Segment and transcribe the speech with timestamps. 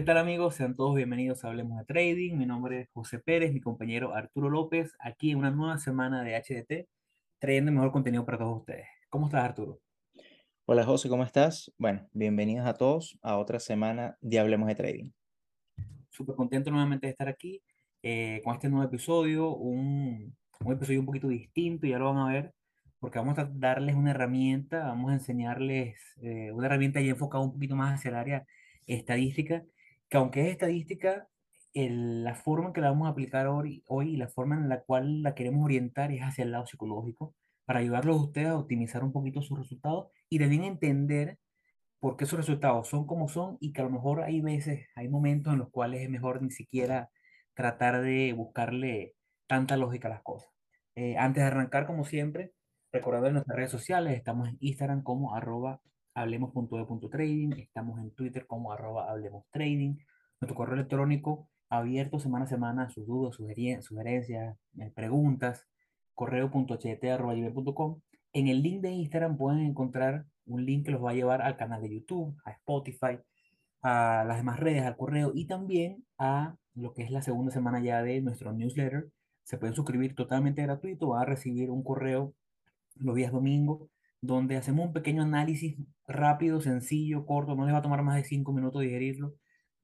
[0.00, 0.54] ¿qué tal amigos?
[0.54, 2.34] Sean todos bienvenidos a Hablemos de Trading.
[2.38, 6.36] Mi nombre es José Pérez, mi compañero Arturo López, aquí en una nueva semana de
[6.36, 6.88] HDT,
[7.38, 8.86] trayendo mejor contenido para todos ustedes.
[9.10, 9.78] ¿Cómo estás, Arturo?
[10.64, 11.70] Hola José, ¿cómo estás?
[11.76, 15.10] Bueno, bienvenidos a todos a otra semana de Hablemos de Trading.
[16.08, 17.62] Súper contento nuevamente de estar aquí
[18.02, 22.32] eh, con este nuevo episodio, un, un episodio un poquito distinto, ya lo van a
[22.32, 22.54] ver,
[23.00, 27.52] porque vamos a darles una herramienta, vamos a enseñarles eh, una herramienta ya enfocada un
[27.52, 28.46] poquito más hacia el área
[28.86, 29.62] estadística,
[30.10, 31.28] que aunque es estadística,
[31.72, 34.82] la forma en que la vamos a aplicar hoy, hoy y la forma en la
[34.82, 39.04] cual la queremos orientar es hacia el lado psicológico, para ayudarlos a ustedes a optimizar
[39.04, 41.38] un poquito sus resultados y también entender
[42.00, 45.08] por qué sus resultados son como son y que a lo mejor hay veces, hay
[45.08, 47.10] momentos en los cuales es mejor ni siquiera
[47.54, 49.14] tratar de buscarle
[49.46, 50.50] tanta lógica a las cosas.
[50.96, 52.52] Eh, antes de arrancar, como siempre,
[52.92, 55.80] recordando en nuestras redes sociales, estamos en Instagram como arroba
[56.14, 59.96] hablemos.de.trading, estamos en Twitter como arroba hablemos trading,
[60.40, 65.66] nuestro correo electrónico abierto semana a semana, sus dudas, sugerencias, eh, preguntas,
[66.14, 68.00] correo.ht.com.
[68.32, 71.56] En el link de Instagram pueden encontrar un link que los va a llevar al
[71.56, 73.18] canal de YouTube, a Spotify,
[73.82, 77.80] a las demás redes, al correo y también a lo que es la segunda semana
[77.80, 79.08] ya de nuestro newsletter.
[79.44, 82.34] Se pueden suscribir totalmente gratuito, van a recibir un correo
[82.96, 83.88] los días domingo
[84.20, 85.76] donde hacemos un pequeño análisis
[86.06, 89.34] rápido, sencillo, corto, no les va a tomar más de cinco minutos digerirlo.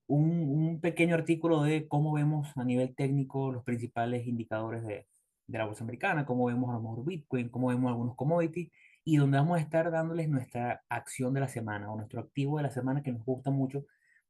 [0.06, 5.06] Un, un pequeño artículo de cómo vemos a nivel técnico los principales indicadores de,
[5.46, 8.70] de la bolsa americana, cómo vemos a lo mejor Bitcoin, cómo vemos algunos commodities
[9.04, 12.64] y donde vamos a estar dándoles nuestra acción de la semana o nuestro activo de
[12.64, 13.84] la semana que nos gusta mucho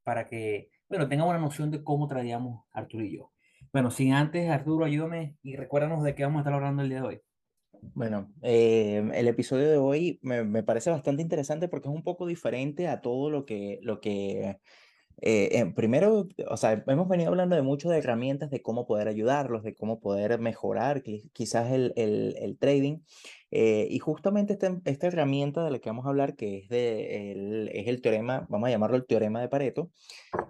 [0.05, 3.33] para que, bueno, tengan una noción de cómo tradeamos Arturo y yo.
[3.73, 7.00] Bueno, sin antes, Arturo, ayúdame y recuérdanos de qué vamos a estar hablando el día
[7.00, 7.21] de hoy.
[7.82, 12.26] Bueno, eh, el episodio de hoy me, me parece bastante interesante porque es un poco
[12.26, 14.59] diferente a todo lo que, lo que
[15.22, 19.09] eh, eh, primero, o sea, hemos venido hablando de mucho de herramientas de cómo poder
[19.09, 23.00] ayudarlos, de cómo poder mejorar qui- quizás el, el, el trading.
[23.50, 27.32] eh, y justamente esta, esta herramienta de la que vamos a hablar, que es, de,
[27.32, 29.91] el, es el teorema, vamos a llamarlo el teorema de Pareto,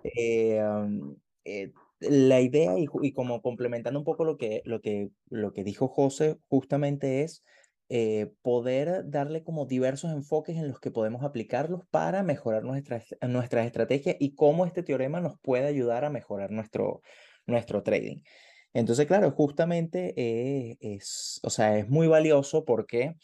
[0.02, 5.52] eh, am, eh, la idea y, como complementando un poco lo que, lo que, lo
[5.52, 7.44] que dijo José, justamente es
[7.88, 13.66] eh, poder darle como diversos enfoques en los que podemos aplicarlos para mejorar nuestras, nuestras
[13.66, 17.02] estrategias y cómo este teorema nos puede ayudar a mejorar nuestro,
[17.46, 18.22] nuestro trading.
[18.74, 23.14] Entonces, claro, justamente eh, es, o sea, es muy valioso porque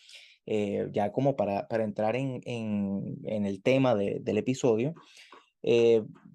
[0.47, 4.94] eh, ya como para, para entrar en, en, el tema de- del episodio,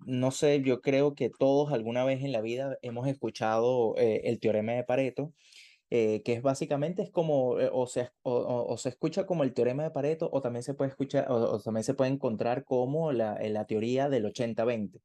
[0.07, 4.39] no sé, yo creo que todos alguna vez en la vida hemos escuchado eh, el
[4.39, 5.33] teorema de Pareto,
[5.91, 9.83] eh, que es básicamente es como, eh, o, se, o, se escucha como el teorema
[9.83, 13.65] de Pareto, o también se puede escuchar, o, también se puede encontrar como la, la
[13.65, 15.01] teoría del 80-20.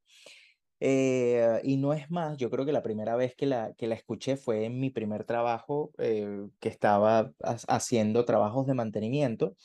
[0.81, 3.95] Eh, y no es más, yo creo que la primera vez que la, que la
[3.97, 9.57] escuché fue en mi primer trabajo, que estaba ha- haciendo trabajos de mantenimiento.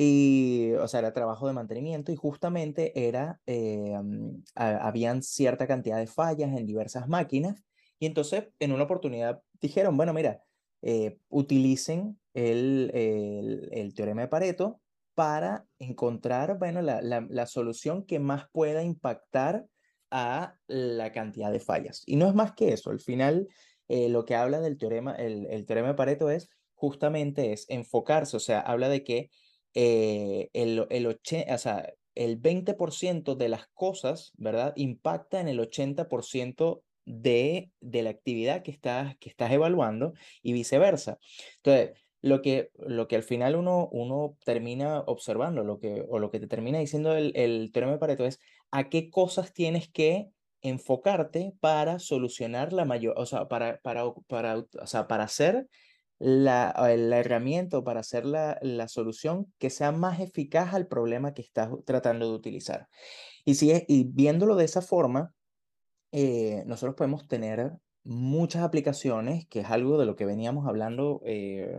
[0.00, 5.66] Y, o sea, era trabajo de mantenimiento y justamente era, eh, mm, ha- habían cierta
[5.66, 7.64] cantidad de fallas en diversas máquinas
[7.98, 10.44] y entonces en una oportunidad dijeron, bueno, mira,
[10.82, 14.80] eh, utilicen el, el, el teorema de Pareto
[15.14, 19.66] para encontrar, bueno, la, la, la solución que más pueda impactar
[20.10, 22.02] a la cantidad de fallas.
[22.06, 23.48] Y no es más que eso, al final
[23.88, 28.36] eh, lo que habla del teorema, el, el teorema de Pareto es justamente es enfocarse,
[28.36, 29.30] o sea, habla de que
[29.74, 34.72] eh, el, el, o sea, el 20% de las cosas, ¿verdad?
[34.76, 40.12] Impacta en el 80% de, de la actividad que estás, que estás evaluando
[40.42, 41.18] y viceversa.
[41.56, 46.30] Entonces, lo que, lo que al final uno, uno termina observando, lo que, o lo
[46.30, 48.40] que te termina diciendo el, el teorema de Pareto es
[48.70, 50.28] a qué cosas tienes que
[50.60, 55.68] enfocarte para solucionar la mayor, o sea, para, para, para, o sea, para hacer
[56.18, 61.34] la, eh, la herramienta para hacer la, la solución que sea más eficaz al problema
[61.34, 62.88] que estás tratando de utilizar.
[63.44, 63.72] Y, si
[64.12, 65.32] viéndolo de esa forma,
[66.12, 67.72] eh, nosotros podemos tener
[68.04, 71.78] muchas aplicaciones, que es algo de lo que veníamos hablando eh,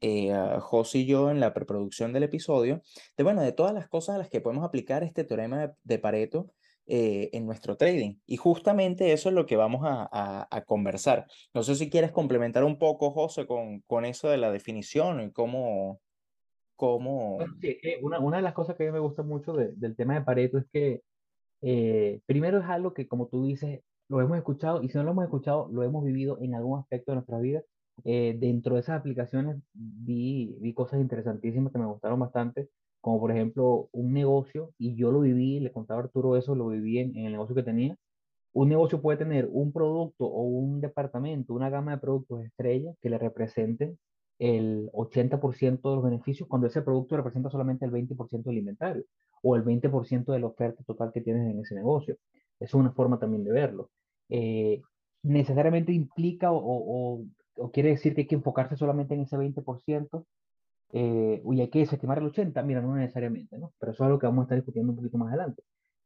[0.00, 2.82] eh, José y yo en la preproducción del episodio,
[3.16, 6.52] de bueno, de todas las cosas a las que podemos aplicar este teorema de Pareto
[6.86, 8.16] eh, en nuestro trading.
[8.26, 11.26] Y justamente eso es lo que vamos a, a, a conversar.
[11.54, 15.30] No sé si quieres complementar un poco, José, con, con eso de la definición y
[15.32, 16.00] cómo,
[16.76, 17.38] cómo...
[17.60, 20.14] Sí, una, una de las cosas que a mí me gusta mucho de- del tema
[20.14, 21.02] de Pareto es que
[21.62, 25.12] eh, primero es algo que, como tú dices, lo hemos escuchado y si no lo
[25.12, 27.62] hemos escuchado, lo hemos vivido en algún aspecto de nuestra vida.
[28.04, 32.68] Eh, dentro de esas aplicaciones vi, vi cosas interesantísimas que me gustaron bastante.
[33.02, 36.68] Como por ejemplo un negocio, y yo lo viví, le contaba a Arturo eso, lo
[36.68, 37.96] viví en, el negocio que tenía,
[38.54, 43.10] un negocio puede tener un producto o un departamento, una gama de productos estrella que
[43.10, 43.98] le representen
[44.38, 49.04] el 80% de los beneficios cuando ese producto representa solamente el 20% del inventario
[49.42, 52.16] o el 20% de la oferta total que tienes en ese negocio.
[52.60, 53.90] Es una forma también de verlo.
[54.28, 54.80] Eh,
[55.22, 57.24] necesariamente implica o,
[57.56, 60.24] o, quiere decir que hay que enfocarse solamente en ese 20%
[60.92, 62.64] eh, hay que desestimar el 80%.
[62.64, 63.72] Mira, no necesariamente, ¿no?
[63.78, 65.62] Pero eso es algo que vamos a estar discutiendo un poquito más adelante.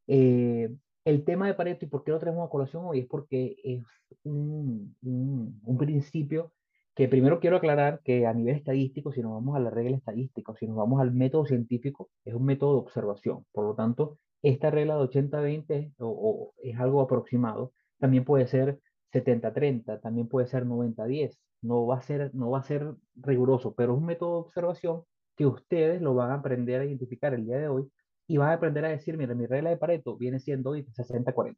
[0.06, 0.70] Eh,
[1.04, 3.82] el tema de Pareto y por qué lo traemos a colación hoy es porque es
[4.24, 6.52] un, un, un, principio
[6.94, 10.54] que primero quiero aclarar que a nivel estadístico, si nos vamos a la regla estadística,
[10.58, 13.44] si nos vamos al método científico, es un método de observación.
[13.52, 17.72] Por lo tanto, esta regla de 80-20 o, o, es algo aproximado.
[17.98, 18.80] También puede ser
[19.12, 21.38] 70-30, también puede ser 90-10.
[21.62, 25.02] No va, a ser, no va a ser riguroso, pero es un método de observación
[25.36, 27.90] que ustedes lo van a aprender a identificar el día de hoy
[28.26, 31.56] y vas a aprender a decir, mira, mi regla de Pareto viene siendo 60-40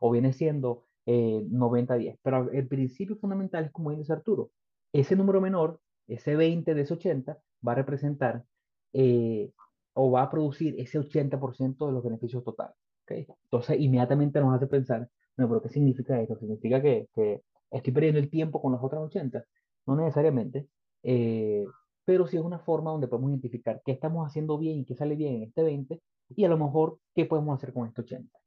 [0.00, 2.18] o viene siendo eh, 90-10.
[2.22, 4.50] Pero el principio fundamental es como dice Arturo,
[4.92, 8.44] ese número menor, ese 20 de ese 80, va a representar
[8.92, 9.52] eh,
[9.94, 12.76] o va a producir ese 80% de los beneficios totales.
[13.04, 13.26] ¿okay?
[13.44, 15.08] Entonces, inmediatamente nos hace pensar,
[15.40, 16.36] no, pero ¿qué significa esto?
[16.38, 17.40] ¿Significa que, que
[17.70, 19.44] estoy perdiendo el tiempo con los otros 80?
[19.86, 20.66] No necesariamente.
[21.02, 21.64] Eh,
[22.04, 25.16] pero sí es una forma donde podemos identificar qué estamos haciendo bien y qué sale
[25.16, 26.00] bien en este 20
[26.36, 28.38] y a lo mejor qué podemos hacer con este 80.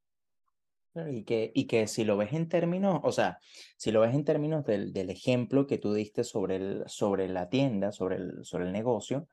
[1.10, 3.40] Y que, y que si lo ves en términos, o sea,
[3.78, 7.50] si lo ves en términos del, del ejemplo que tú diste sobre, el, sobre la
[7.50, 9.28] tienda, sobre el, sobre el negocio,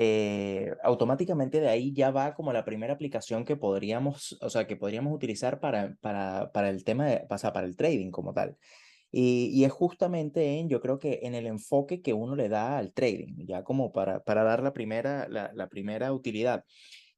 [0.00, 4.76] eh, automáticamente de ahí ya va como la primera aplicación que podríamos, o sea, que
[4.76, 8.56] podríamos utilizar para, para, para el tema de, o sea, para el trading como tal.
[9.10, 12.78] Y, y, es justamente en, yo creo que en el enfoque que uno le da
[12.78, 16.64] al trading, ya como para, para dar la primera, la, la primera utilidad.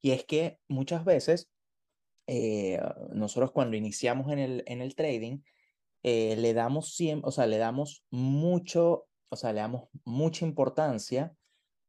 [0.00, 1.50] Y es que muchas veces
[2.28, 2.80] eh,
[3.12, 5.40] nosotros cuando iniciamos en el, en el trading,
[6.02, 11.34] eh, le damos siempre, o sea, le damos mucho, o sea, le damos mucha importancia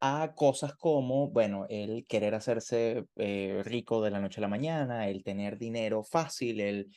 [0.02, 5.08] a cosas como, bueno, el querer hacerse eh, rico de la noche a la mañana,
[5.08, 6.90] el tener dinero fácil, el,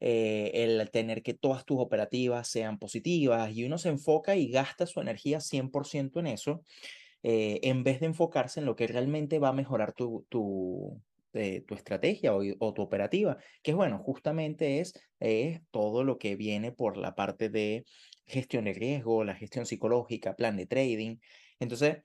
[0.00, 4.84] eh, el tener que todas tus operativas sean positivas y uno se enfoca y gasta
[4.84, 6.62] su energía 100% en eso,
[7.22, 11.00] eh, en vez de enfocarse en lo que realmente va a mejorar tu, tu,
[11.34, 16.36] eh, tu estrategia o, tu operativa, que es bueno, justamente es, es todo lo que
[16.36, 17.84] viene por la parte de
[18.26, 21.18] gestión de riesgo, la gestión psicológica, plan de trading.
[21.60, 21.98] Entonces,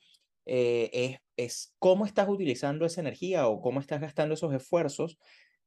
[0.48, 5.18] eh, es, es cómo estás utilizando esa energía o cómo estás gastando esos esfuerzos,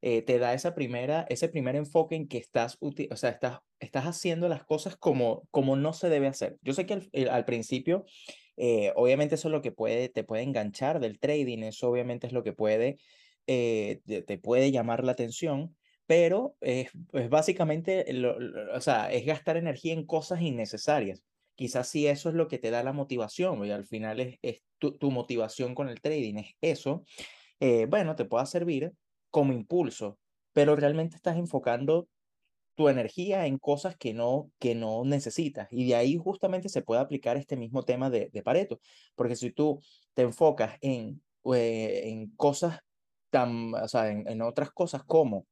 [0.01, 4.07] eh, te da esa primera, ese primer enfoque en que estás, o sea, estás, estás
[4.07, 6.57] haciendo las cosas como, como no se debe hacer.
[6.63, 8.07] Yo sé que al, al principio,
[8.57, 12.33] eh, obviamente eso es lo que puede, te puede enganchar del trading, eso obviamente es
[12.33, 12.99] lo que puede,
[13.47, 15.77] te, puede llamar la atención,
[16.07, 16.91] pero es,
[17.29, 18.07] básicamente,
[18.75, 21.23] o sea, es gastar energía en cosas innecesarias
[21.61, 24.63] quizás si eso es lo que te da la motivación y al final es, es
[24.79, 27.05] tu, tu, motivación con el trading, es eso,
[27.61, 28.95] eh, bueno, te pueda servir
[29.29, 30.19] como impulso,
[30.55, 32.09] pero realmente estás enfocando
[32.77, 35.69] tu energía en cosas que no, que no necesitas.
[35.71, 38.81] Y de ahí justamente se puede aplicar este mismo tema de, de Pareto,
[39.15, 39.83] porque si tú
[40.15, 41.23] te enfocas en,
[41.55, 42.81] eh, en cosas
[43.29, 45.47] tan, o sea, en, en otras cosas como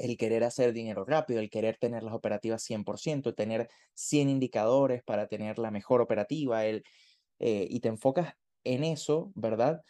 [0.00, 5.28] el querer hacer dinero rápido, el querer tener las operativas 100%, tener 100 indicadores para
[5.28, 6.84] tener la mejor operativa, el,
[7.38, 9.82] eh, y te enfocas en eso, ¿verdad?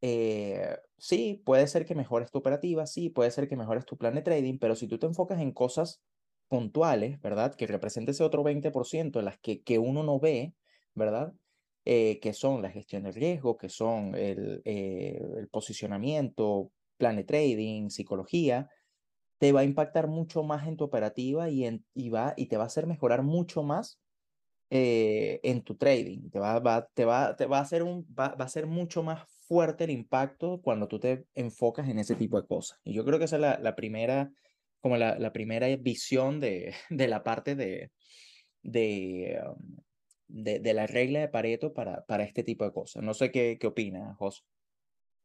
[0.00, 4.14] Eh, sí, puede ser que mejores tu operativa, sí, puede ser que mejores tu plan
[4.14, 6.02] de trading, pero si tú te enfocas en cosas
[6.48, 7.54] puntuales, ¿verdad?
[7.54, 10.54] Que represente ese otro 20% en las que, que uno no ve,
[10.94, 11.34] ¿verdad?
[11.84, 17.90] Eh, que son la gestión del riesgo, que son eh, el posicionamiento, plan de trading,
[17.90, 18.68] psicología,
[19.42, 22.56] te va a impactar mucho más en tu operativa y, en, y, va, y te
[22.56, 24.00] va a hacer mejorar mucho más
[24.70, 26.30] eh, en tu trading.
[26.30, 29.02] Te va, va, te va, te va, a hacer un, va, va, a ser mucho
[29.02, 32.78] más fuerte el impacto cuando tú te enfocas en ese tipo de cosas.
[32.84, 34.30] Y yo creo que esa es la, la primera,
[34.80, 37.90] como la, la, primera visión de, de la parte de,
[38.62, 39.76] de, um,
[40.28, 43.02] de, de, la regla de Pareto para, para este tipo de cosas.
[43.02, 44.44] No sé qué, qué opinas, José.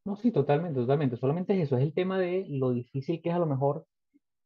[0.05, 1.17] No, sí, totalmente, totalmente.
[1.17, 3.85] Solamente es eso, es el tema de lo difícil que es a lo mejor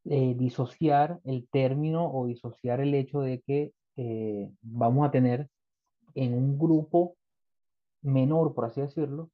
[0.05, 5.47] eh, disociar el término o disociar el hecho de que eh, vamos a tener
[6.15, 7.15] en un grupo
[8.01, 9.29] menor, por así decirlo,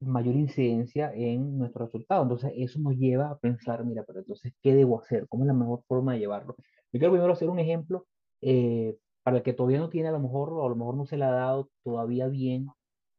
[0.00, 2.22] mayor incidencia en nuestro resultado.
[2.22, 5.26] Entonces, eso nos lleva a pensar, mira, pero entonces, ¿qué debo hacer?
[5.28, 6.56] ¿Cómo es la mejor forma de llevarlo?
[6.92, 8.06] Yo quiero primero hacer un ejemplo
[8.40, 11.06] eh, para el que todavía no tiene, a lo mejor, o a lo mejor no
[11.06, 12.68] se le ha dado todavía bien,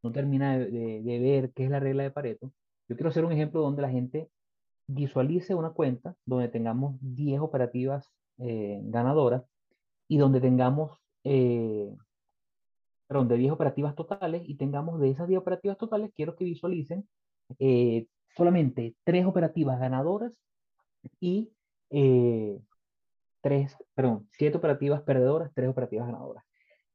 [0.04, 2.52] no termina de, de, de ver qué es la regla de Pareto.
[2.88, 4.30] Yo quiero hacer un ejemplo donde la gente
[4.88, 9.44] visualice una cuenta donde tengamos 10 operativas eh, ganadoras
[10.08, 11.94] y donde tengamos, eh,
[13.08, 17.08] perdón, de 10 operativas totales y tengamos de esas 10 operativas totales, quiero que visualicen
[17.60, 20.34] eh, solamente 3 operativas ganadoras
[21.20, 21.52] y
[21.90, 22.60] eh,
[23.42, 26.44] 3, perdón, 7 operativas perdedoras, 3 operativas ganadoras.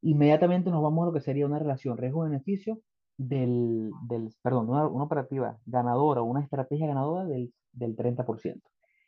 [0.02, 2.80] Inmediatamente nos vamos a lo que sería una relación riesgo-beneficio
[3.16, 8.60] del, del, perdón, una, una operativa ganadora, una estrategia ganadora del, del 30%.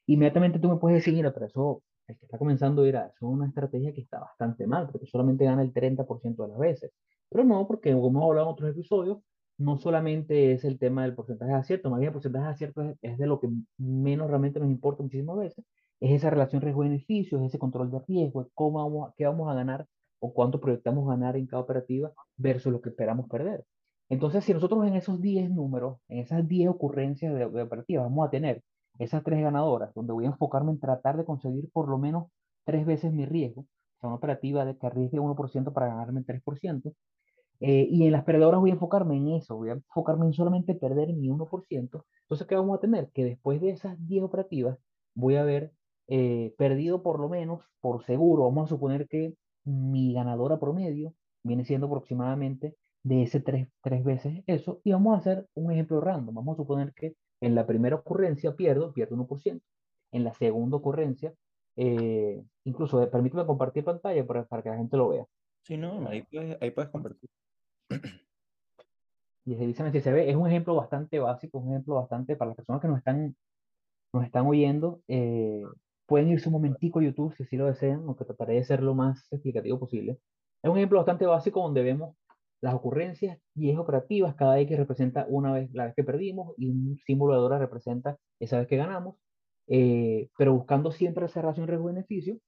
[0.07, 3.07] Inmediatamente tú me puedes decir, mira, pero eso, el que está comenzando a ir a,
[3.07, 6.59] eso es una estrategia que está bastante mal, porque solamente gana el 30% de las
[6.59, 6.93] veces.
[7.29, 9.19] Pero no, porque como hemos hablado en otros episodios,
[9.59, 12.83] no solamente es el tema del porcentaje de acierto, más bien el porcentaje de acierto
[12.83, 15.65] es, es de lo que menos realmente nos importa muchísimas veces,
[16.01, 19.55] es esa relación riesgo-beneficio, es ese control de riesgo, es cómo vamos, qué vamos a
[19.55, 19.87] ganar
[20.19, 23.65] o cuánto proyectamos ganar en cada operativa versus lo que esperamos perder.
[24.09, 28.31] Entonces, si nosotros en esos 10 números, en esas 10 ocurrencias de, de vamos a
[28.31, 28.63] tener
[28.99, 32.29] esas tres ganadoras, donde voy a enfocarme en tratar de conseguir por lo menos
[32.65, 36.27] tres veces mi riesgo, o sea, una operativa de que arriesgue 1% para ganarme el
[36.27, 36.95] 3%,
[37.61, 40.75] eh, y en las perdedoras voy a enfocarme en eso, voy a enfocarme en solamente
[40.75, 42.05] perder mi 1%.
[42.23, 43.11] Entonces, ¿qué vamos a tener?
[43.13, 44.79] Que después de esas 10 operativas,
[45.15, 45.73] voy a haber
[46.09, 49.35] eh, perdido por lo menos, por seguro, vamos a suponer que
[49.65, 55.19] mi ganadora promedio viene siendo aproximadamente de ese tres, tres veces eso, y vamos a
[55.19, 56.35] hacer un ejemplo random.
[56.35, 59.61] Vamos a suponer que en la primera ocurrencia pierdo, pierdo 1%.
[60.13, 61.35] En la segunda ocurrencia,
[61.77, 65.27] eh, incluso eh, permíteme compartir pantalla para, para, que la gente lo vea.
[65.63, 67.29] Sí, no, ahí puedes, ahí puedes compartir.
[69.47, 72.57] Y revísame si se ve, es un ejemplo bastante básico, un ejemplo bastante para las
[72.57, 73.37] personas que nos están,
[74.13, 75.03] nos están oyendo.
[75.09, 75.63] Eh,
[76.07, 78.95] pueden irse un momentico a YouTube si así lo desean, aunque trataré de ser lo
[78.95, 80.19] más explicativo posible.
[80.63, 82.17] Es un ejemplo bastante básico donde vemos
[82.65, 86.71] las ocurrencias y es operativas, cada X representa una vez la vez que perdimos y
[86.71, 89.17] un símbolo de dólar representa esa vez que ganamos,
[89.67, 92.39] eh, pero buscando siempre esa relación riesgo-beneficio,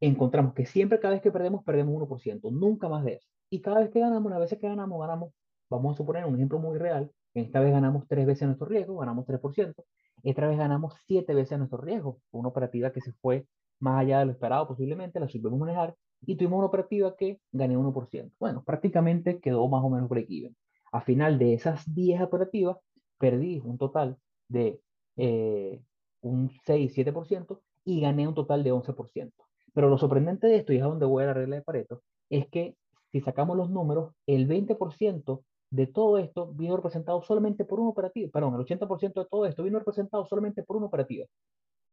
[0.00, 3.28] encontramos que siempre cada vez que perdemos, perdemos 1%, nunca más de eso.
[3.50, 5.34] Y cada vez que ganamos, las veces que ganamos, ganamos,
[5.68, 9.26] vamos a suponer un ejemplo muy real, esta vez ganamos tres veces nuestro riesgo, ganamos
[9.26, 9.84] 3%,
[10.22, 13.46] esta vez ganamos siete veces nuestro riesgo, una operativa que se fue
[13.80, 15.94] más allá de lo esperado posiblemente, la supimos manejar
[16.24, 18.32] y tuvimos una operativa que gané 1%.
[18.38, 20.56] Bueno, prácticamente quedó más o menos break-even.
[20.92, 22.76] A final de esas 10 operativas,
[23.18, 24.80] perdí un total de
[25.16, 25.80] eh,
[26.20, 29.32] un 6-7% y gané un total de 11%.
[29.74, 32.02] Pero lo sorprendente de esto, y es a donde voy a la regla de Pareto,
[32.28, 32.76] es que
[33.10, 38.30] si sacamos los números, el 20% de todo esto vino representado solamente por una operativa,
[38.30, 41.26] perdón, el 80% de todo esto vino representado solamente por una operativa,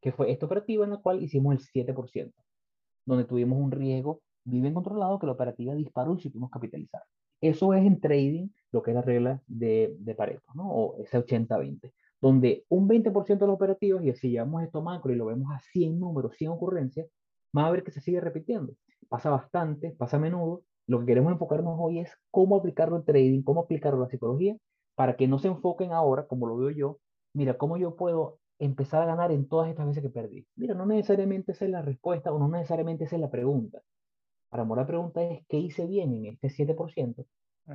[0.01, 2.33] que fue esta operativa en la cual hicimos el 7%
[3.09, 7.01] donde tuvimos un riesgo bien controlado que la operativa disparó y supimos capitalizar.
[7.41, 10.69] Eso es en trading lo que es la regla de, de Pareto, ¿no?
[10.69, 15.15] O ese 80-20, donde un 20% de los operativos, y si llevamos esto macro y
[15.15, 17.07] lo vemos a 100 números, 100 ocurrencias,
[17.57, 18.73] va a ver que se sigue repitiendo.
[19.07, 20.63] Pasa bastante, pasa a menudo.
[20.85, 24.57] Lo que queremos enfocarnos hoy es cómo aplicarlo en trading, cómo aplicarlo en la psicología,
[24.95, 26.99] para que no se enfoquen ahora, como lo veo yo,
[27.33, 30.45] mira, cómo yo puedo empezar a ganar en todas estas veces que perdí?
[30.55, 33.81] Mira, no necesariamente esa es la respuesta o no necesariamente esa es la pregunta.
[34.49, 37.25] Para mí la pregunta es, ¿qué hice bien en este 7%?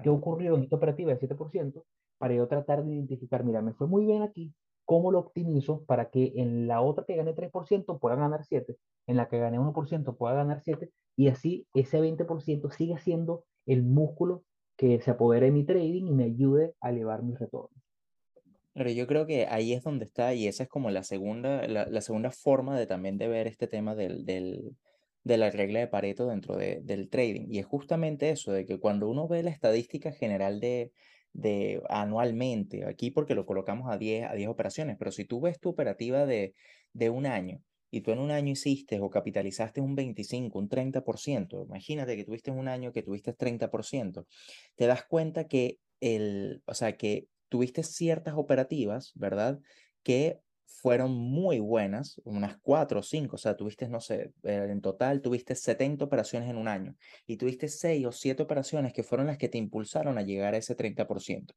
[0.02, 1.84] ¿Qué ocurrió en esta operativa de 7%?
[2.18, 4.52] Para yo tratar de identificar, mira, me fue muy bien aquí,
[4.84, 8.76] ¿cómo lo optimizo para que en la otra que gané 3% pueda ganar 7,
[9.06, 13.84] en la que gané 1% pueda ganar 7, y así ese 20% siga siendo el
[13.84, 14.42] músculo
[14.76, 17.83] que se apodere de mi trading y me ayude a elevar mis retornos?
[18.74, 21.86] Pero yo creo que ahí es donde está, y esa es como la segunda, la,
[21.86, 24.76] la segunda forma de también de ver este tema del, del,
[25.24, 27.46] de la regla de Pareto dentro de, del trading.
[27.48, 30.92] Y es justamente eso, de que cuando uno ve la estadística general de,
[31.32, 35.58] de anualmente, aquí porque lo colocamos a 10, a 10 operaciones, pero si tú ves
[35.58, 36.54] tu operativa de,
[36.92, 41.64] de un año y tú en un año hiciste o capitalizaste un 25, un 30%,
[41.66, 44.26] imagínate que tuviste un año que tuviste 30%,
[44.74, 49.60] te das cuenta que el, o sea, que tuviste ciertas operativas, ¿verdad?
[50.02, 54.80] Que fueron muy buenas, unas cuatro o cinco, o sea, tuviste, no sé, eh, en
[54.80, 56.96] total tuviste 70 operaciones en un año
[57.26, 60.58] y tuviste seis o siete operaciones que fueron las que te impulsaron a llegar a
[60.58, 61.54] ese 30%.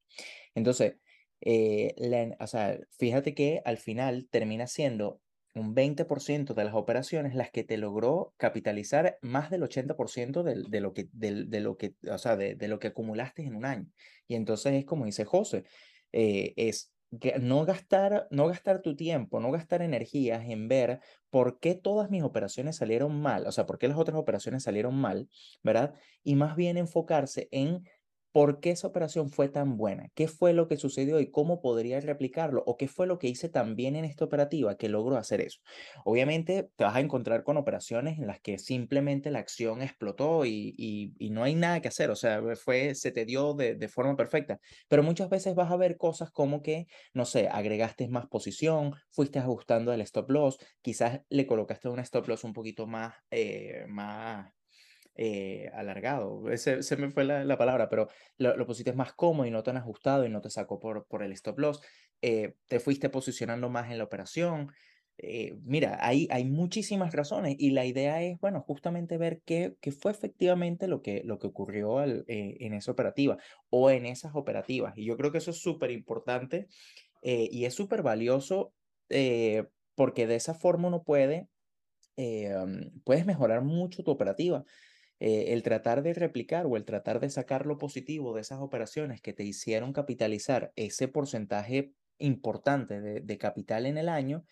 [0.55, 0.95] Entonces,
[1.41, 1.93] eh,
[2.39, 5.21] o sea, fíjate que al final termina siendo
[5.59, 10.81] un 20% de las operaciones las que te logró capitalizar más del 80% de, de,
[10.81, 13.87] lo que, de, de, lo que, o sea, de, lo que acumulaste en un año.
[14.27, 15.65] Y entonces es como dice José,
[16.11, 16.93] eh, es
[17.39, 20.99] no gastar, no gastar tu tiempo, no gastar energías en ver
[21.29, 24.95] por qué todas mis operaciones salieron mal, o sea, por qué las otras operaciones salieron
[24.95, 25.29] mal,
[25.63, 25.93] ¿verdad?
[26.23, 27.83] Y más bien enfocarse en
[28.31, 31.99] por qué esa operación fue tan buena, qué fue lo que sucedió y cómo podría
[31.99, 35.41] replicarlo o qué fue lo que hice tan bien en esta operativa que logró hacer
[35.41, 35.59] eso.
[36.05, 40.75] Obviamente te vas a encontrar con operaciones en las que simplemente la acción explotó y,
[40.77, 44.15] y, no hay nada que hacer, o sea, fue, se te dio de, de, forma
[44.15, 48.93] perfecta, pero muchas veces vas a ver cosas como que, no sé, agregaste más posición,
[49.11, 53.85] fuiste ajustando el stop loss, quizás le colocaste un stop loss un poquito más, eh,
[53.87, 54.51] más
[55.19, 58.07] eh, alargado, ese, se me fue la, palabra, pero
[58.37, 61.31] lo, lo, pusiste más cómodo y no tan ajustado y no te sacó por, el
[61.31, 61.81] stop loss,
[62.21, 64.71] eh, te fuiste posicionando más en la operación.
[65.17, 70.87] Eh, mira, hay, muchísimas razones y la idea es, bueno, justamente ver qué, fue efectivamente
[70.87, 73.39] lo que, ocurrió en esa operativa
[73.71, 74.95] o en esas operativas.
[74.95, 76.67] Y yo creo que eso es súper importante
[77.23, 78.71] y es súper valioso
[79.95, 81.47] porque de esa forma uno puede,
[83.03, 84.63] puedes mejorar mucho tu operativa.
[85.19, 89.19] Eh, el tratar de replicar o el tratar de sacar lo positivo de esas operaciones
[89.19, 94.43] que te hicieron capitalizar ese porcentaje importante de, capital en el año,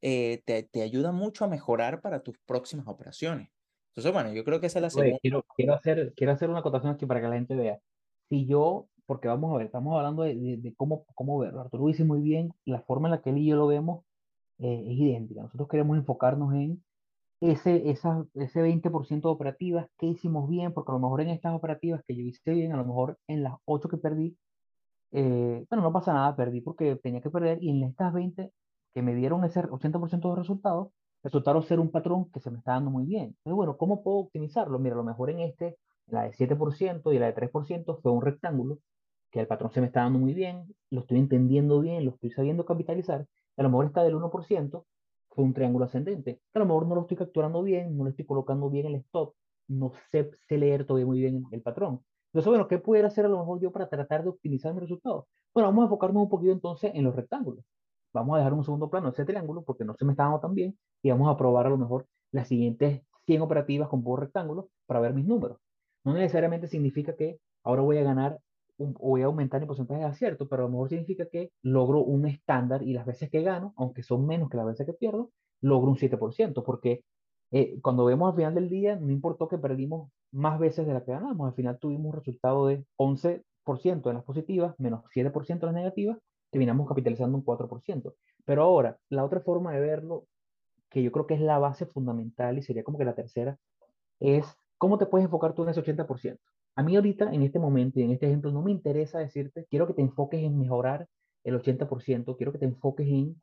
[0.00, 3.50] eh, te, te, ayuda mucho a mejorar para tus próximas operaciones.
[3.90, 5.18] Entonces, bueno, yo creo que esa es la segunda.
[5.20, 7.78] Quiero, quiero, hacer, quiero hacer una acotación aquí para que la gente vea.
[8.28, 11.60] Si yo, porque vamos a ver, estamos hablando de, de, cómo, cómo verlo.
[11.60, 14.04] Arturo dice muy bien, la forma en la que él y yo lo vemos
[14.58, 15.42] eh, es idéntica.
[15.42, 16.82] Nosotros queremos enfocarnos en
[17.42, 20.72] ese, esa, ese 20% de operativas, ¿qué hicimos bien?
[20.72, 23.42] Porque a lo mejor en estas operativas que yo hice bien, a lo mejor en
[23.42, 24.36] las 8 que perdí,
[25.12, 28.52] eh, bueno, no pasa nada, perdí porque tenía que perder, y en estas 20
[28.94, 30.88] que me dieron ese 80% de resultados,
[31.24, 33.24] resultaron ser un patrón que se me está dando muy bien.
[33.24, 34.78] Entonces, bueno, ¿cómo puedo optimizarlo?
[34.78, 38.22] Mira, a lo mejor en este, la de 7% y la de 3% fue un
[38.22, 38.78] rectángulo,
[39.30, 42.30] que el patrón se me está dando muy bien, lo estoy entendiendo bien, lo estoy
[42.30, 44.84] sabiendo capitalizar, a lo mejor está del 1%,
[45.34, 46.40] fue un triángulo ascendente.
[46.54, 49.34] A lo mejor no lo estoy capturando bien, no le estoy colocando bien el stop,
[49.68, 52.04] no sé, leer todavía muy bien el patrón.
[52.32, 55.28] Entonces, bueno, ¿qué pudiera hacer a lo mejor yo para tratar de optimizar mi resultado?
[55.54, 57.64] Bueno, vamos a enfocarnos un poquito entonces en los rectángulos.
[58.12, 60.54] Vamos a dejar un segundo plano ese triángulo porque no se me está dando tan
[60.54, 64.68] bien y vamos a probar a lo mejor las siguientes 100 operativas con puro rectángulo
[64.86, 65.58] para ver mis números.
[66.04, 68.38] No necesariamente significa que ahora voy a ganar
[68.78, 72.26] voy a aumentar mi porcentaje de acierto, pero a lo mejor significa que logro un
[72.26, 75.30] estándar y las veces que gano, aunque son menos que las veces que pierdo,
[75.60, 77.04] logro un 7%, porque
[77.50, 81.04] eh, cuando vemos al final del día, no importó que perdimos más veces de la
[81.04, 83.44] que ganamos, al final tuvimos un resultado de 11%
[84.08, 86.18] en las positivas, menos 7% en las negativas,
[86.50, 88.14] terminamos capitalizando un 4%.
[88.44, 90.26] Pero ahora, la otra forma de verlo,
[90.90, 93.58] que yo creo que es la base fundamental y sería como que la tercera,
[94.20, 94.44] es
[94.78, 96.38] cómo te puedes enfocar tú en ese 80%.
[96.74, 99.86] A mí ahorita, en este momento y en este ejemplo, no me interesa decirte, quiero
[99.86, 101.06] que te enfoques en mejorar
[101.44, 103.40] el 80%, quiero que te enfoques en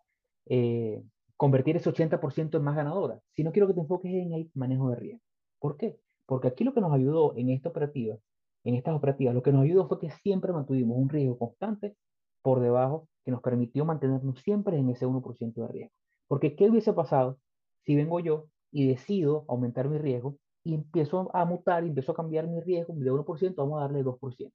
[0.48, 1.04] eh,
[1.38, 4.96] convertir ese 80% en más ganadora, sino quiero que te enfoques en el manejo de
[4.96, 5.22] riesgo.
[5.60, 5.98] ¿Por qué?
[6.26, 8.18] Porque aquí lo que nos ayudó en esta operativa,
[8.63, 11.96] en estas operativas, lo que nos ayudó fue que siempre mantuvimos un riesgo constante
[12.42, 15.94] por debajo que nos permitió mantenernos siempre en ese 1% de riesgo.
[16.28, 17.38] Porque ¿qué hubiese pasado
[17.86, 22.15] si vengo yo y decido aumentar mi riesgo y empiezo a mutar, y empiezo a
[22.15, 24.52] cambiar mi riesgo de 1%, vamos a darle 2%.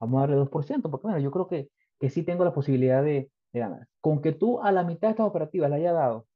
[0.00, 3.30] Vamos a darle 2%, porque bueno, yo creo que, que sí tengo la posibilidad de,
[3.52, 3.86] ganar.
[4.00, 6.26] Con que tú a la mitad de estas operativas le hayas dado,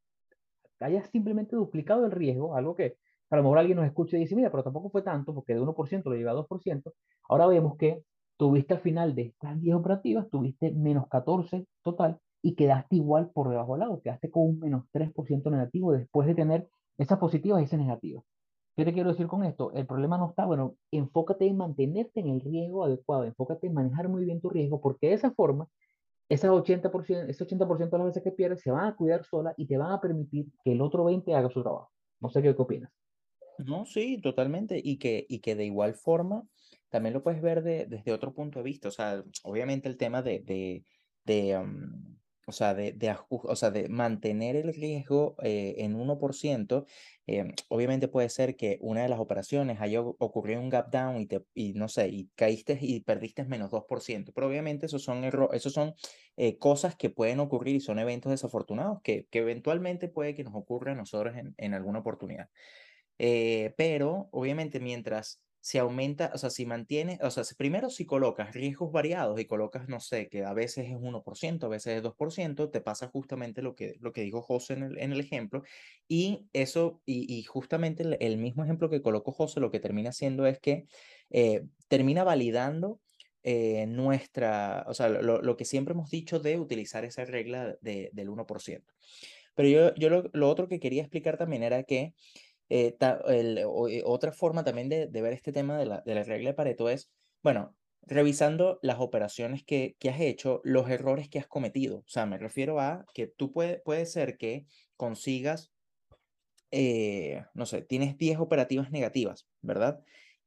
[0.80, 2.98] hayas simplemente duplicado el riesgo, algo que
[3.30, 5.60] a lo mejor alguien nos escuche y dice, mira, pero tampoco fue tanto, porque de
[5.60, 6.92] 1% lo lleva a 2%,
[7.28, 8.02] ahora vemos que
[8.36, 13.48] tuviste al final de estas 10 operativas, tuviste menos 14 total, y quedaste igual por
[13.48, 17.64] debajo del lado, quedaste con un menos 3% negativo después de tener esas positivas y
[17.64, 18.24] esas negativas.
[18.76, 19.72] ¿Qué te quiero decir con esto?
[19.72, 24.08] El problema no está, bueno, enfócate en mantenerte en el riesgo adecuado, enfócate en manejar
[24.10, 25.66] muy bien tu riesgo, porque de esa forma,
[26.28, 29.66] esas 80%, ese 80% de las veces que pierdes se van a cuidar sola y
[29.66, 31.90] te van a permitir que el otro 20% haga su trabajo.
[32.20, 32.92] No sé qué, opinas.
[33.58, 34.78] No, sí, totalmente.
[34.82, 36.46] Y que, y que de igual forma
[36.90, 38.88] también lo puedes ver desde otro punto de vista.
[38.88, 40.84] O sea, obviamente el tema de, de,
[41.24, 41.54] de
[42.46, 46.86] o sea, de, de, o sea, de mantener el riesgo eh, en 1%,
[47.26, 51.26] eh, obviamente puede ser que una de las operaciones haya ocurrido un gap down y,
[51.26, 55.72] te, y no sé, y caíste y perdiste menos 2%, pero obviamente esos son, esos
[55.72, 55.94] son
[56.36, 60.54] eh, cosas que pueden ocurrir y son eventos desafortunados que, que eventualmente puede que nos
[60.54, 62.48] ocurra a nosotros en, en alguna oportunidad.
[63.18, 68.92] pero obviamente mientras si aumenta, o sea, si mantiene, o sea, primero si colocas riesgos
[68.92, 72.80] variados y colocas, no sé, que a veces es 1%, a veces es 2%, te
[72.80, 75.64] pasa justamente lo que, lo que dijo José en el, en el ejemplo.
[76.06, 80.60] Y eso, y, justamente el, mismo ejemplo que colocó José, lo que termina haciendo es
[80.60, 80.86] que
[81.30, 83.00] eh, termina validando
[83.42, 88.10] eh, nuestra, o sea, lo, lo, que siempre hemos dicho de utilizar esa regla de,
[88.12, 88.84] del 1%.
[89.56, 92.14] Pero yo, yo lo, lo otro que quería explicar también era que
[92.68, 92.96] eh,
[93.28, 96.50] el, eh, otra forma también de, de, ver este tema de la, de la regla
[96.50, 97.10] de Pareto es,
[97.42, 101.98] bueno, revisando las operaciones que, que has hecho, los errores que has cometido.
[101.98, 105.72] O sea, me refiero a que tú puede, puede ser que consigas,
[106.70, 110.00] eh, no sé, tienes 10 operativas negativas, ¿verdad?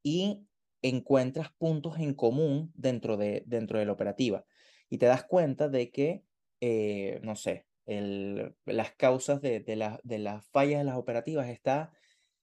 [0.04, 0.46] Y
[0.82, 4.46] encuentras puntos en común dentro de, dentro de la operativa
[4.90, 6.24] y te das cuenta de que,
[6.62, 11.50] eh, no sé, el, las causas de, de, la, de las fallas de las operativas
[11.50, 11.92] está,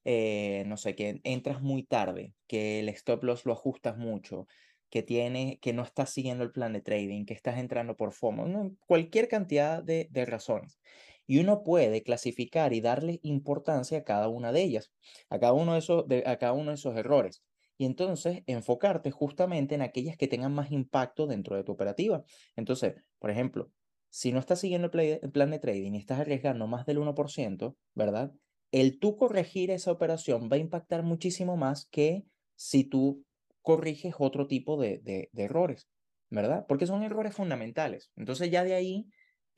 [0.09, 4.47] eh, no sé, que entras muy tarde, que el stop loss lo ajustas mucho,
[4.89, 8.71] que, tiene, que no estás siguiendo el plan de trading, que estás entrando por FOMO,
[8.87, 10.79] cualquier cantidad de, razones.
[11.27, 14.93] Y uno puede clasificar y darle importancia a cada una de ellas,
[15.29, 17.43] a cada uno de esos, a cada uno de esos errores
[17.77, 22.25] y entonces enfocarte justamente en aquellas que tengan más impacto dentro de tu operativa.
[22.55, 23.73] Entonces, por ejemplo,
[24.09, 28.33] si no estás siguiendo el, plan de trading y estás arriesgando más del 1%, ¿verdad?
[28.71, 32.25] El tú corregir esa operación va a impactar muchísimo más que
[32.55, 33.25] si tú
[33.63, 35.89] corriges otro tipo de, de, de errores,
[36.31, 36.67] ¿verdad?
[36.69, 38.13] Porque son errores fundamentales.
[38.17, 39.09] Entonces ya de ahí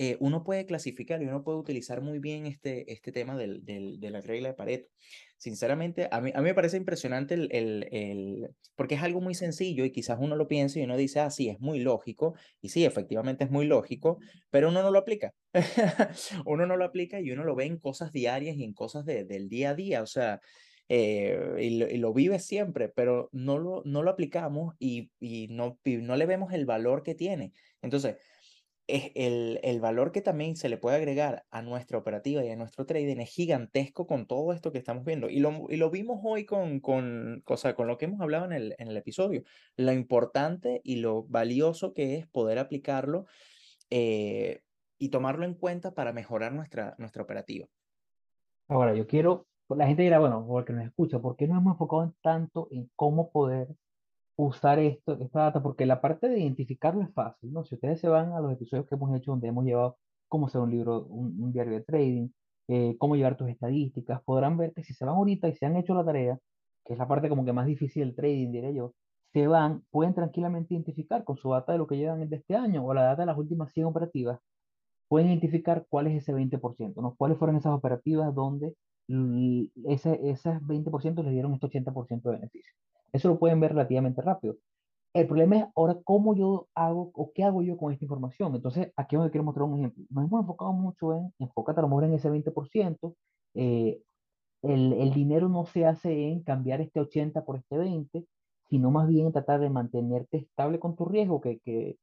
[0.01, 3.99] eh, uno puede clasificar y uno puede utilizar muy bien este, este tema del, del,
[3.99, 4.89] de la regla de Pareto.
[5.37, 9.35] Sinceramente, a mí, a mí me parece impresionante el, el, el, porque es algo muy
[9.35, 12.69] sencillo y quizás uno lo piensa y uno dice, ah, sí, es muy lógico, y
[12.69, 14.19] sí, efectivamente es muy lógico,
[14.51, 15.35] pero uno no lo aplica.
[16.47, 19.25] uno no lo aplica y uno lo ve en cosas diarias y en cosas de,
[19.25, 20.41] del día a día, o sea,
[20.89, 25.49] eh, y, lo, y, lo, vive siempre, pero no lo, no lo aplicamos y, y,
[25.49, 27.53] no, y no le vemos el valor que tiene.
[27.83, 28.17] Entonces,
[28.89, 32.57] es el, el, valor que también se le puede agregar a nuestra operativa y a
[32.57, 35.29] nuestro trading es gigantesco con todo esto que estamos viendo.
[35.29, 38.53] Y lo, y lo vimos hoy con, con, o con lo que hemos hablado en
[38.53, 39.45] el, en el episodio.
[39.77, 43.27] Lo importante y lo valioso que es poder aplicarlo
[43.91, 44.63] eh,
[44.97, 47.67] y tomarlo en cuenta para mejorar nuestra, nuestra operativa.
[48.69, 52.05] Ahora, yo quiero, la gente dirá, bueno, porque nos escucha, ¿por qué nos hemos enfocado
[52.05, 53.69] en tanto en cómo poder
[54.39, 57.65] usar esto, esta data, porque la parte de identificarlo es fácil, ¿no?
[57.65, 59.99] Si ustedes se van a los episodios que hemos hecho donde hemos llevado
[60.29, 62.29] cómo hacer un libro, un, un diario de trading,
[62.69, 65.77] eh, cómo llevar tus estadísticas, podrán ver que si se van ahorita y se han
[65.77, 66.39] hecho la tarea,
[66.85, 68.95] que es la parte como que más difícil del trading, diría yo,
[69.33, 72.85] se van, pueden tranquilamente identificar con su data de lo que llevan de este año
[72.85, 74.41] o la data de las últimas 100 operativas,
[75.09, 77.15] pueden identificar cuál es ese 20%, ¿no?
[77.17, 78.75] ¿Cuáles fueron esas operativas donde
[79.87, 82.75] ese, esas 20% les dieron este 80% de beneficio?
[83.13, 84.57] Eso lo pueden ver relativamente rápido.
[85.15, 88.55] El problema es ahora cómo yo hago o qué hago yo con esta información.
[88.55, 90.05] Entonces, aquí donde quiero mostrar un ejemplo.
[90.11, 93.15] Nos hemos enfocado mucho en, enfócate a lo mejor en ese 20%.
[93.55, 94.03] Eh,
[94.63, 98.27] el, el, dinero no se hace en cambiar este 80 por este 20,
[98.69, 101.97] sino más bien en tratar de mantenerte estable con tu riesgo, que, que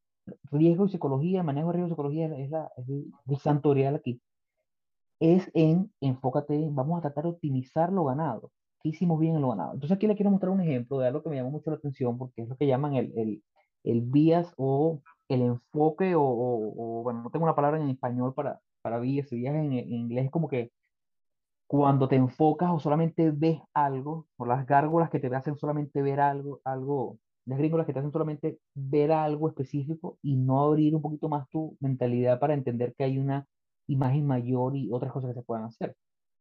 [0.52, 4.22] riesgo y psicología, manejo de riesgo y psicología es, la, es el, el santorial aquí.
[5.20, 8.52] Es en, enfócate, vamos a tratar de optimizar lo ganado
[8.90, 9.74] hicimos bien en lo ganado.
[9.74, 12.18] Entonces aquí le quiero mostrar un ejemplo de algo que me llamó mucho la atención
[12.18, 13.44] porque es lo que llaman el, el,
[13.84, 18.34] el bias o el enfoque o, o, o, bueno, no tengo una palabra en español
[18.34, 20.72] para, para bias, bias en, en, inglés es como que
[21.68, 26.20] cuando te enfocas o solamente ves algo, o las gárgolas que te hacen solamente ver
[26.20, 31.02] algo, algo, las gringolas que te hacen solamente ver algo específico y no abrir un
[31.02, 33.48] poquito más tu mentalidad para entender que hay una
[33.88, 35.96] imagen mayor y otras cosas que se puedan hacer.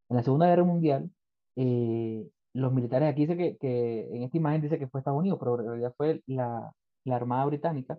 [0.09, 1.11] En la Segunda Guerra Mundial,
[1.57, 5.39] eh, los militares, aquí dice que, que, en esta imagen dice que fue Estados Unidos,
[5.41, 6.73] pero en realidad fue la,
[7.05, 7.99] la Armada Británica,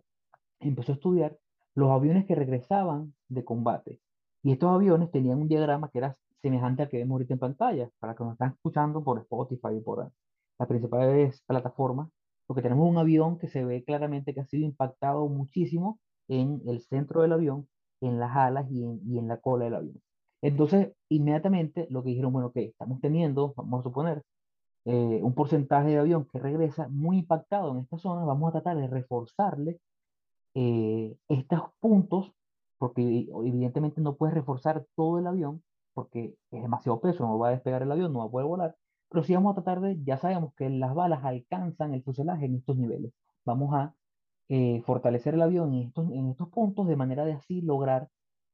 [0.59, 1.37] empezó a estudiar
[1.75, 3.99] los aviones que regresaban de combate.
[4.43, 7.89] Y estos aviones tenían un diagrama que era semejante al que vemos ahorita en pantalla,
[7.99, 10.11] para que nos están escuchando por Spotify y por
[10.59, 12.09] las principales plataformas,
[12.47, 16.81] porque tenemos un avión que se ve claramente que ha sido impactado muchísimo en el
[16.81, 17.67] centro del avión,
[18.01, 20.01] en las alas y en, y en la cola del avión.
[20.41, 24.23] Entonces, inmediatamente lo que dijeron, bueno, que estamos teniendo, vamos a suponer,
[24.85, 28.77] eh, un porcentaje de avión que regresa muy impactado en esta zona, vamos a tratar
[28.77, 29.79] de reforzarle
[30.55, 32.33] eh, estos puntos,
[32.77, 33.01] porque
[33.45, 37.81] evidentemente no puedes reforzar todo el avión, porque es demasiado peso, no va a despegar
[37.83, 38.75] el avión, no va a poder volar,
[39.09, 42.55] pero sí vamos a tratar de, ya sabemos que las balas alcanzan el fuselaje en
[42.55, 43.13] estos niveles,
[43.45, 43.95] vamos a
[44.49, 48.09] eh, fortalecer el avión en estos, en estos puntos de manera de así lograr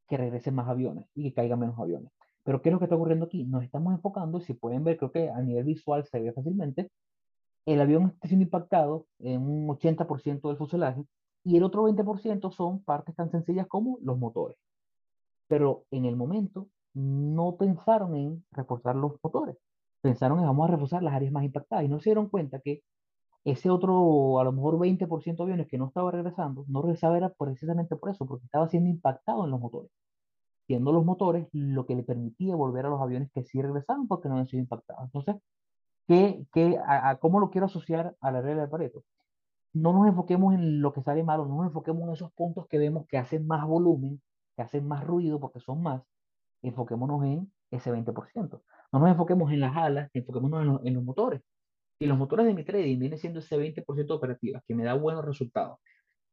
[0.08, 2.12] que regresen más aviones y que caigan menos aviones.
[2.44, 3.44] Pero ¿qué es lo que está ocurriendo aquí?
[3.46, 6.92] Nos estamos enfocando, si pueden ver, creo que a nivel visual se ve fácilmente,
[7.66, 11.06] el avión está siendo impactado en un 80% del fuselaje
[11.44, 14.58] y el otro 20% son partes tan sencillas como los motores.
[15.48, 19.58] Pero en el momento no pensaron en reforzar los motores,
[20.02, 22.84] pensaron en vamos a reforzar las áreas más impactadas y no se dieron cuenta que
[23.46, 27.30] ese otro, a lo mejor 20% de aviones que no estaba regresando, no regresaba era
[27.34, 29.92] precisamente por eso, porque estaba siendo impactado en los motores.
[30.72, 34.30] Siendo los motores lo que le permitía volver a los aviones que sí regresaban porque
[34.30, 35.04] no habían sido impactados.
[35.04, 35.36] Entonces,
[36.08, 39.04] ¿qué, qué, a, a, ¿cómo lo quiero asociar a la regla de Pareto?
[39.74, 42.78] no nos enfoquemos en lo que sale malo, no nos enfoquemos en esos puntos que
[42.78, 44.22] vemos que hacen más volumen,
[44.56, 46.04] que hacen más ruido porque son más,
[46.62, 48.62] enfoquémonos en ese 20%.
[48.92, 51.42] No nos enfoquemos en las alas, enfoquémonos en los, en los motores.
[52.00, 54.94] Y los motores de mi trading viene siendo ese 20% de operativas que me da
[54.96, 55.80] buenos resultados,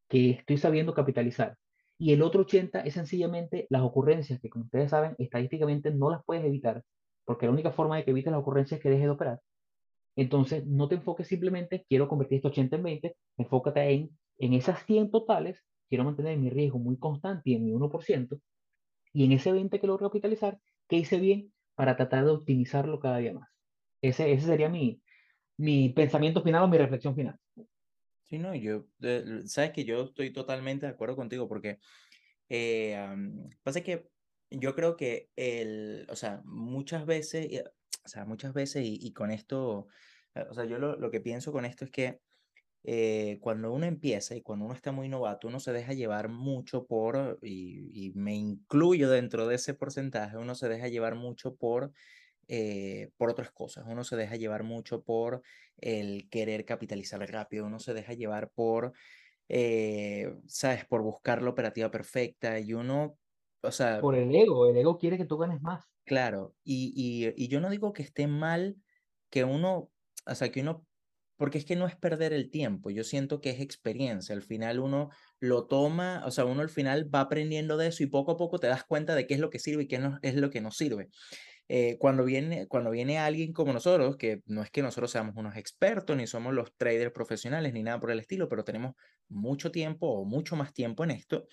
[0.09, 1.57] que estoy sabiendo capitalizar.
[1.99, 6.25] Y el otro 80% es sencillamente las ocurrencias, que como ustedes saben, estadísticamente no las
[6.25, 6.85] puedes evitar,
[7.25, 9.41] porque la única forma de que evites las ocurrencias es que dejes de operar.
[10.17, 14.85] Entonces, no te enfoques simplemente, quiero convertir esto 80 en 20, enfócate en, en esas
[14.85, 18.39] 100 totales, quiero mantener mi riesgo muy constante en mi 1%,
[19.13, 23.19] y en ese 20 que logro capitalizar, ¿qué hice bien para tratar de optimizarlo cada
[23.19, 23.49] día más?
[24.03, 25.03] Ese, ese sería mi,
[25.59, 27.39] mi pensamiento final o mi reflexión final.
[28.29, 28.85] Sí, no, yo,
[29.47, 31.79] sabes que yo estoy totalmente de acuerdo contigo porque
[32.51, 32.99] eh,
[33.63, 34.11] pasa que
[34.51, 37.63] yo creo que el, o sea, muchas veces,
[38.05, 39.89] o sea, muchas veces y, y con esto,
[40.35, 42.21] eh, o sea, yo lo, lo, que pienso con esto es que
[42.85, 46.87] eh, cuando uno empieza y cuando uno está muy novato, uno se deja llevar mucho
[46.87, 51.93] por, y, y me incluyo dentro de ese porcentaje, uno se deja llevar mucho por
[52.49, 53.85] eh, por otras cosas.
[53.87, 55.43] Uno se deja llevar mucho por
[55.77, 58.93] el querer capitalizar rápido, uno se deja llevar por,
[59.49, 60.85] eh, ¿sabes?
[60.87, 63.19] Por buscar la operativa perfecta y uno,
[63.63, 64.01] o sea...
[64.01, 65.85] Por el ego, el ego quiere que tú ganes más.
[66.05, 68.77] Claro, y, y, y yo no digo que esté mal
[69.31, 69.91] que uno,
[70.27, 70.87] o sea, que uno
[71.39, 74.81] porque es que no es perder el tiempo, yo siento que es experiencia, al final
[74.81, 78.37] uno lo toma, o sea, uno al final va aprendiendo de eso y poco a
[78.37, 80.51] poco te das cuenta de qué es lo que sirve y qué no, es lo
[80.51, 81.11] que no sirve.
[81.69, 85.57] Eh, cuando, viene, cuando viene alguien como nosotros, que no es que nosotros seamos unos
[85.57, 88.95] expertos, ni somos los traders profesionales, ni nada por el estilo, pero tenemos
[89.29, 91.47] mucho tiempo o mucho más tiempo en esto,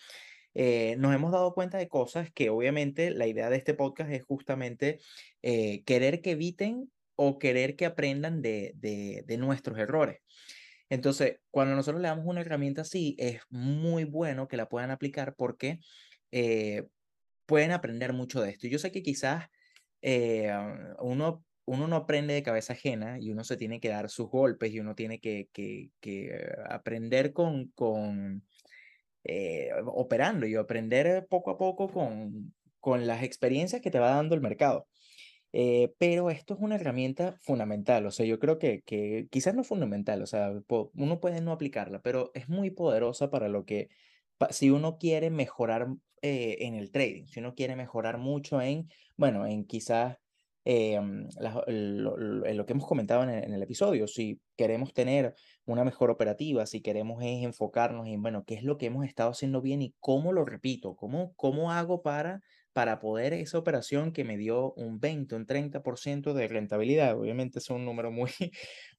[0.53, 4.23] eh, nos hemos dado cuenta de cosas que obviamente la idea de este podcast es
[4.23, 4.99] justamente
[5.41, 10.19] eh, querer que eviten o querer que aprendan de, de, de nuestros errores.
[10.89, 15.35] Entonces, cuando nosotros le damos una herramienta así, es muy bueno que la puedan aplicar
[15.35, 15.79] porque
[16.31, 16.87] eh,
[17.45, 18.67] pueden aprender mucho de esto.
[18.67, 19.47] Yo sé que quizás
[20.07, 20.51] eh,
[20.99, 24.71] uno, uno no aprende de cabeza ajena y uno se tiene que dar sus golpes
[24.71, 26.39] y uno tiene que, que, que
[26.69, 28.43] aprender con, con
[29.23, 34.35] eh, operando y aprender poco a poco con, con las experiencias que te va dando
[34.35, 34.87] el mercado.
[35.53, 39.63] Eh, pero esto es una herramienta fundamental, o sea, yo creo que, que quizás no
[39.63, 40.51] fundamental, o sea,
[40.93, 43.89] uno puede no aplicarla, pero es muy poderosa para lo que,
[44.51, 45.87] si uno quiere mejorar
[46.27, 50.17] eh, en el trading, si uno quiere mejorar mucho en, bueno, en quizás
[50.63, 50.99] eh,
[51.67, 55.35] lo, que hemos comentado en el, episodio, si queremos tener
[55.65, 59.61] una mejor operativa, si queremos enfocarnos en, bueno, qué es lo que hemos estado haciendo
[59.61, 62.41] bien y cómo lo repito, cómo, cómo hago para
[62.75, 67.69] para poder esa operación que me dio un 20, un 30% de rentabilidad, obviamente es
[67.69, 68.31] un número muy,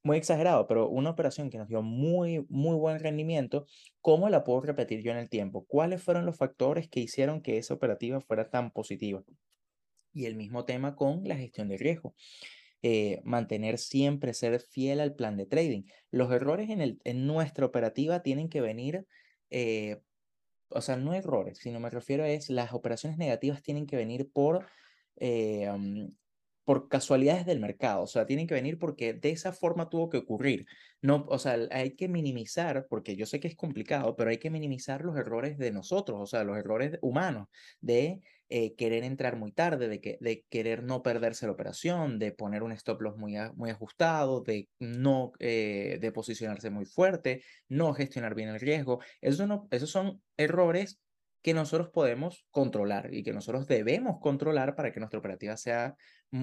[0.02, 3.66] muy exagerado, pero una operación que nos dio muy, muy buen rendimiento,
[4.00, 5.66] ¿cómo la puedo repetir yo en el tiempo?
[5.66, 9.22] ¿Cuáles fueron los factores que hicieron que esa operativa fuera tan positiva?
[10.14, 12.14] Y el mismo tema con la gestión de riesgo.
[12.80, 15.82] Eh, mantener siempre, ser fiel al plan de trading.
[16.10, 19.06] Los errores en, el, en nuestra operativa tienen que venir
[19.50, 20.00] eh,
[20.68, 24.31] o sea, no errores, sino me refiero a es las operaciones negativas tienen que venir
[24.33, 24.66] por,
[25.16, 26.12] eh, um,
[26.66, 30.18] por casualidades del mercado, o sea, tienen que venir porque de esa forma tuvo que
[30.18, 30.66] ocurrir.
[31.00, 34.50] No, o sea, hay que minimizar, porque yo sé que es complicado, pero hay que
[34.50, 37.46] minimizar los errores de nosotros, o sea, los errores humanos,
[37.81, 42.33] de eh, querer entrar muy tarde, de, que, de querer no perderse la operación, de
[42.33, 48.35] poner un stop loss muy, ajustado, de no eh, de posicionarse muy fuerte, no gestionar
[48.35, 48.98] bien el riesgo.
[49.20, 51.00] Eso no, esos son errores
[51.46, 55.94] que nosotros podemos controlar y que nosotros debemos controlar para que nuestra operativa sea,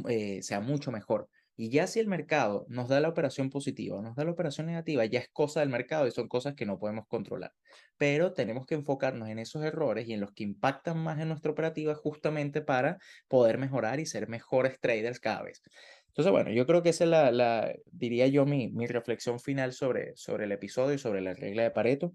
[0.10, 1.30] eh, sea mucho mejor.
[1.56, 4.65] Y ya si el mercado nos da la operación positiva o nos da la operación
[4.65, 7.54] negativa, ya es cosa del mercado y son cosas que no podemos controlar.
[7.98, 11.52] Pero tenemos que enfocarnos en esos errores y en los que impactan más en nuestra
[11.52, 15.62] operativa justamente para poder mejorar y ser mejores traders cada vez.
[16.08, 19.74] Entonces, bueno, yo creo que esa es la, la diría yo, mi, mi reflexión final
[19.74, 22.13] sobre, sobre el episodio y sobre la regla de Pareto.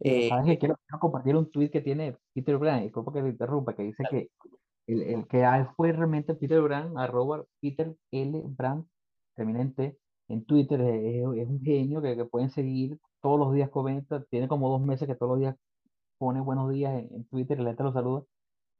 [0.00, 3.30] Eh, ¿Sabes que quiero, quiero, compartir un tweet que tiene Peter Brand, como que le
[3.30, 4.28] interrumpa, que dice que
[4.86, 5.44] el, el, que
[5.76, 8.42] fue realmente Peter Brand, arroba Peter L.
[8.46, 8.86] Brand,
[9.34, 14.48] terminante, en Twitter, es, un genio que, que, pueden seguir, todos los días comenta, tiene
[14.48, 15.56] como dos meses que todos los días
[16.18, 18.24] pone buenos días en, en Twitter la gente lo saluda.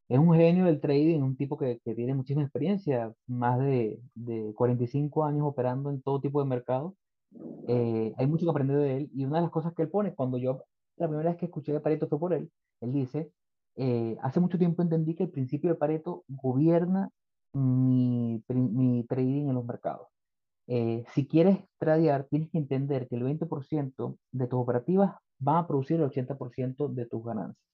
[0.08, 4.52] Es un genio del trading, un tipo que, que tiene muchísima experiencia, más de, de
[4.54, 6.94] 45 años operando en todo tipo de mercados.
[7.68, 10.14] Eh, hay mucho que aprender de él y una de las cosas que él pone,
[10.14, 10.62] cuando yo
[10.96, 12.50] la primera vez que escuché de Pareto fue por él.
[12.80, 13.32] Él dice,
[13.76, 17.10] eh, hace mucho tiempo entendí que el principio de Pareto gobierna
[17.52, 18.42] mi,
[19.08, 20.08] trading en los mercados.
[20.66, 25.66] Eh, si quieres tradear, tienes que entender que el 20% de tus operativas van a
[25.66, 27.64] producir el 80% de tus ganancias.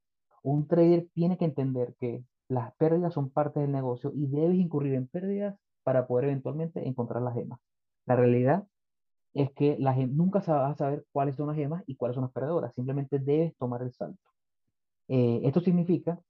[0.43, 4.95] Un trader tiene que entender que las pérdidas son parte del negocio y debes incurrir
[4.95, 7.61] en pérdidas para poder eventualmente encontrar las gemas.
[8.07, 8.67] La realidad
[9.35, 12.33] es que la nunca vas a saber cuáles son las gemas y cuáles son las
[12.33, 12.75] perdedoras.
[12.75, 14.32] Simplemente debes tomar el salto.
[15.09, 16.21] Eh, esto significa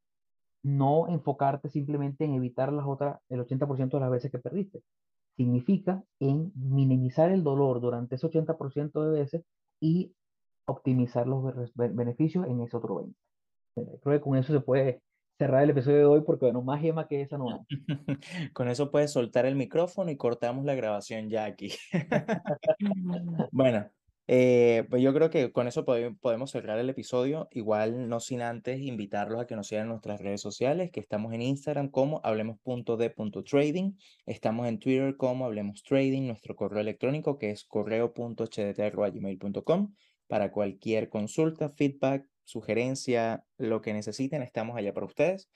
[0.62, 4.82] no enfocarte simplemente en evitar las otras, el 80% de las veces que perdiste.
[5.36, 9.44] Significa en minimizar el dolor durante ese 80% de veces
[9.80, 10.12] y
[10.66, 11.42] optimizar los
[11.74, 14.00] be- beneficios en ese otro 20%.
[14.02, 15.00] Creo que con eso se puede
[15.38, 17.60] cerrar el episodio de hoy porque, bueno, más gema que esa no hay.
[18.52, 21.72] Con eso puedes soltar el micrófono y cortamos la grabación ya aquí.
[23.50, 23.86] Bueno,
[24.34, 27.48] eh, pues yo creo que con eso pode- podemos cerrar el episodio.
[27.50, 31.34] Igual no sin antes invitarlos a que nos sigan en nuestras redes sociales, que estamos
[31.34, 33.92] en Instagram como hablemos.de.trading,
[34.24, 39.94] estamos en Twitter como hablemos trading, nuestro correo electrónico que es correo.hdt@gmail.com
[40.26, 45.50] para cualquier consulta, feedback, sugerencia, lo que necesiten, estamos allá para ustedes.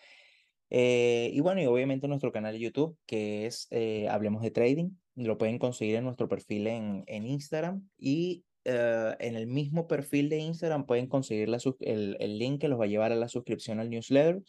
[0.68, 4.90] Eh, y bueno, y obviamente nuestro canal de YouTube, que es eh, Hablemos de Trading,
[5.14, 10.28] lo pueden conseguir en nuestro perfil en, en Instagram y eh, en el mismo perfil
[10.28, 13.28] de Instagram pueden conseguir la el, el link que los va a llevar a la
[13.28, 14.42] suscripción al newsletter.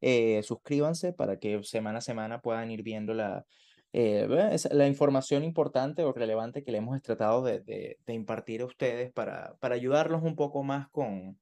[0.00, 3.46] Eh, suscríbanse para que semana a semana puedan ir viendo la,
[3.94, 4.28] eh,
[4.72, 9.12] la información importante o relevante que le hemos tratado de, de- de impartir a ustedes
[9.12, 11.38] para, para ayudarlos un poco más con,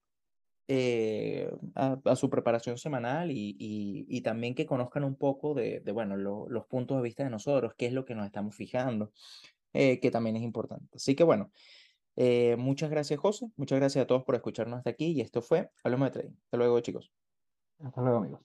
[0.68, 5.80] eh, a, a su preparación semanal y, y- y también que conozcan un poco de,
[5.80, 8.54] de, bueno, lo- los puntos de vista de nosotros, qué es lo que nos estamos
[8.54, 9.12] fijando,
[9.72, 10.96] eh, que también es importante.
[10.96, 11.50] Así que bueno,
[12.16, 15.70] eh, muchas gracias José, muchas gracias a todos por escucharnos hasta aquí y esto fue
[15.84, 16.36] Hablemos de Trading.
[16.44, 17.12] Hasta luego chicos.
[17.80, 18.40] Hasta luego, amigos.